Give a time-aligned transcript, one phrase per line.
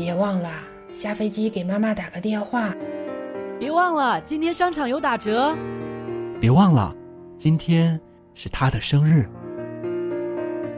[0.00, 0.50] 别忘了
[0.88, 2.74] 下飞机给妈妈打个电话。
[3.58, 5.54] 别忘了今天商场有打折。
[6.40, 6.96] 别忘了，
[7.36, 8.00] 今天
[8.32, 9.28] 是他的生日。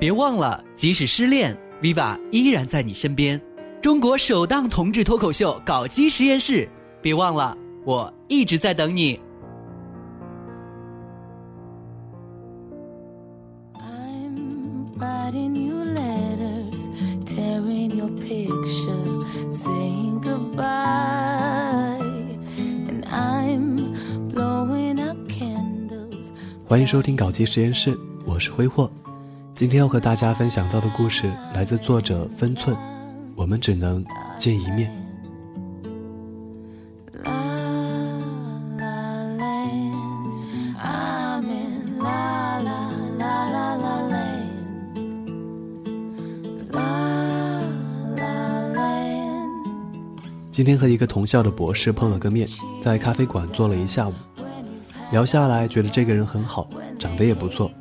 [0.00, 3.40] 别忘了，即使失恋，Viva 依然在你身边。
[3.80, 6.64] 中国首档同志脱口秀《搞基实验室》，
[7.00, 9.20] 别忘了，我一直在等你。
[18.02, 23.94] A picture saying goodbye，and I'm
[24.28, 26.26] blowing up candles。
[26.66, 28.90] 欢迎收听搞基实验室，我是挥霍。
[29.54, 32.76] 今天要和大家分享到的故事来自作者分寸，
[33.36, 34.04] 我们只能
[34.36, 35.01] 见一面。
[50.52, 52.46] 今天和一个同校的博士碰了个面，
[52.78, 54.12] 在咖啡馆坐了一下午。
[55.10, 57.72] 聊下来，觉得这个人很好，长得也不错。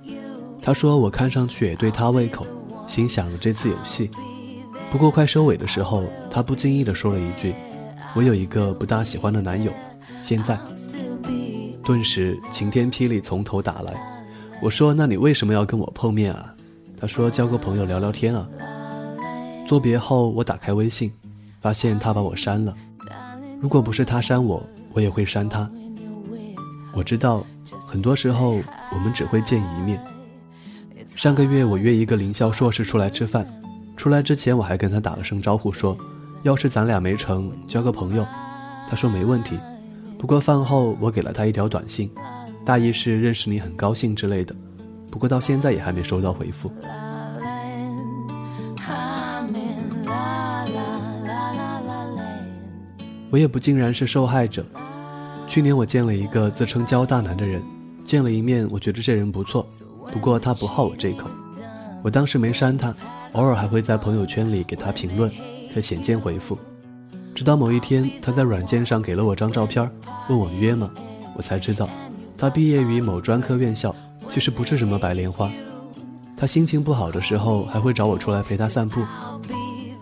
[0.62, 2.48] 他说我看上去也对他胃口，
[2.88, 4.10] 心想这次有戏。
[4.90, 7.54] 不过快收尾的时候，他不经意地说了一句
[8.16, 9.74] ：“我有一个不大喜欢的男友。”
[10.24, 10.58] 现在，
[11.84, 13.94] 顿时晴天霹雳从头打来。
[14.62, 16.56] 我说：“那你为什么要跟我碰面啊？”
[16.96, 18.48] 他说：“交个朋友聊聊天啊。”
[19.68, 21.12] 作别后，我打开微信，
[21.62, 22.76] 发现他把我删了。
[23.62, 25.70] 如果不是他删我，我也会删他。
[26.94, 27.46] 我知道，
[27.80, 28.60] 很多时候
[28.92, 30.04] 我们只会见一面。
[31.16, 33.48] 上个月我约一个林校硕士出来吃饭，
[33.96, 35.96] 出来之前我还跟他打了声招呼，说
[36.44, 38.26] 要是咱俩没成，交个朋友。
[38.90, 39.60] 他说没问题。
[40.18, 42.12] 不过饭后我给了他一条短信，
[42.66, 44.56] 大意是认识你很高兴之类的。
[45.10, 46.72] 不过到现在也还没收到回复。
[53.32, 54.64] 我也不尽然是受害者。
[55.48, 57.64] 去年我见了一个自称交大男的人，
[58.04, 59.66] 见了一面，我觉得这人不错，
[60.12, 61.30] 不过他不好我这口。
[62.04, 62.94] 我当时没删他，
[63.34, 65.32] 偶尔还会在朋友圈里给他评论，
[65.74, 66.58] 可鲜见回复。
[67.34, 69.90] 直到某一天，他在软件上给了我张照片，
[70.28, 70.92] 问我约吗？
[71.38, 71.90] 我才知道，
[72.38, 73.96] 他毕业于某专科院校，
[74.28, 75.50] 其实不是什么白莲花。
[76.36, 79.02] 他心情不好的时候，还会找我出来陪他散步。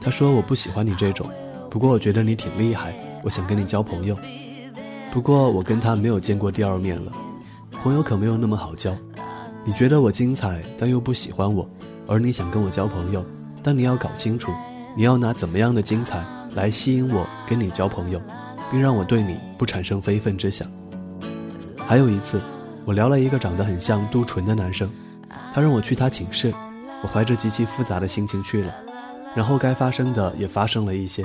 [0.01, 1.29] 他说我不喜欢你这种，
[1.69, 4.17] 不过我觉得你挺厉害，我想跟你交朋友。
[5.11, 7.11] 不过我跟他没有见过第二面了，
[7.83, 8.95] 朋友可没有那么好交。
[9.65, 11.69] 你觉得我精彩，但又不喜欢我，
[12.07, 13.25] 而你想跟我交朋友，
[13.61, 14.51] 但你要搞清楚，
[14.95, 16.25] 你要拿怎么样的精彩
[16.55, 18.21] 来吸引我跟你交朋友，
[18.71, 20.67] 并让我对你不产生非分之想。
[21.77, 22.39] 还有一次，
[22.85, 24.89] 我聊了一个长得很像杜淳的男生，
[25.53, 26.53] 他让我去他寝室，
[27.01, 28.73] 我怀着极其复杂的心情去了，
[29.35, 31.23] 然后该发生的也发生了一些。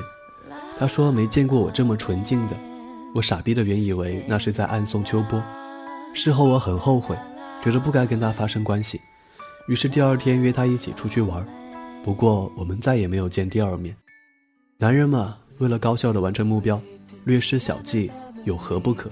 [0.77, 2.57] 他说没见过我这么纯净的。
[3.15, 5.41] 我傻逼的原以为那是在暗送秋波，
[6.13, 7.17] 事后我很后悔，
[7.63, 9.01] 觉得不该跟他发生关系，
[9.69, 11.47] 于是第二天约他一起出去玩，
[12.03, 13.95] 不过我们再也没有见第二面。
[14.79, 16.83] 男人嘛，为了高效的完成目标，
[17.23, 18.11] 略施小计
[18.43, 19.09] 有何不可？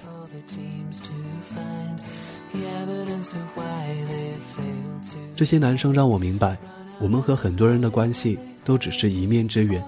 [5.37, 6.59] 这些男生让我明白，
[6.99, 9.83] 我们和很多人的关系都只是一面之缘，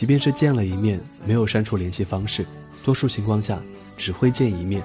[0.00, 2.46] 即便是见了一面，没有删除联系方式。
[2.82, 3.60] 多数情况下
[3.98, 4.82] 只会见一面，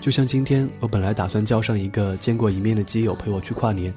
[0.00, 3.94] 就像今天我本来打算叫上一个见过一面的基友陪我去跨年，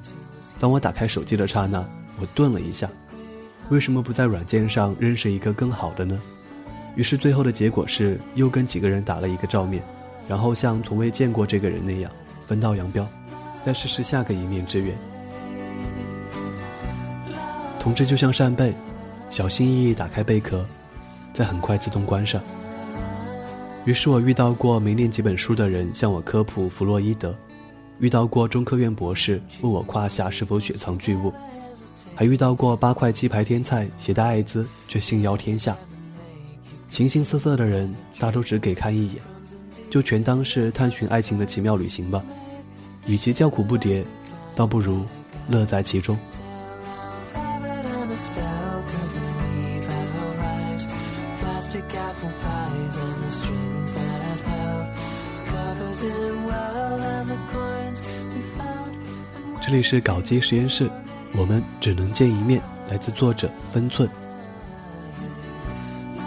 [0.60, 1.84] 当我打开手机的刹那，
[2.20, 2.88] 我顿了一下，
[3.68, 6.16] 为什么不在软件上认识一个更好的呢？
[6.94, 9.82] 于是最后的结果是又跟几个人打了一个照面，
[10.28, 12.08] 然后像从未见过这个人那样
[12.46, 13.04] 分道扬镳，
[13.60, 14.96] 再试试下个一面之缘。
[17.80, 18.72] 同志就像扇贝，
[19.32, 20.62] 小心翼翼打开贝壳，
[21.32, 22.38] 再很快自动关上。
[23.86, 27.34] 于是我遇到过没念几本书的人向我科普弗洛伊德，
[27.98, 31.32] 遇到过中科院博士问我胯下是否雪藏巨物，
[32.14, 35.74] 还遇到过八块鸡排天菜携带艾滋却幸邀天下。
[36.90, 39.22] 形形色色的人，大都只给看一眼，
[39.88, 42.22] 就全当是探寻爱情的奇妙旅行吧。
[43.06, 44.04] 与其叫苦不迭，
[44.54, 45.06] 倒不如
[45.48, 46.18] 乐在其中。
[59.60, 60.90] 这里是搞基实验室，
[61.34, 62.60] 我们只能见一面。
[62.90, 64.06] 来自作者分寸，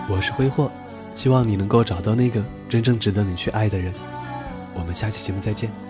[0.09, 0.71] 我是挥霍，
[1.13, 3.93] 希望你能够找到那个真正值得你去爱的人。
[4.73, 5.84] 我们下期节目再见。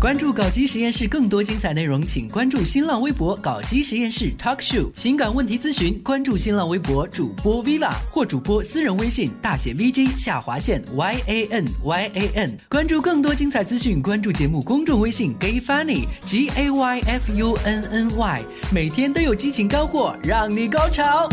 [0.00, 4.90] 关注搞基实验室更多精彩内容，请关注新浪微博“搞基实验室 Talk Show”。
[4.94, 12.58] 情感问题咨询，关注新浪微博主播 Viva 或主播私人微信大写 VG 下划线 Y A N Y A N。
[12.70, 18.42] 关注更多精彩资讯，关注节目公众微信 Gay Funny G A Y F U N N Y，
[18.72, 21.28] 每天都有激情干货，让你高潮。